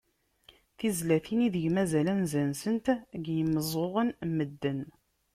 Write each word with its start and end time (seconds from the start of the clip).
Tizlatin 0.77 1.39
ideg 1.47 1.65
mazal 1.75 2.07
anza-nsent 2.13 2.85
deg 3.13 3.23
yimeẓẓuɣen 3.35 4.09
n 4.27 4.29
medden. 4.37 4.79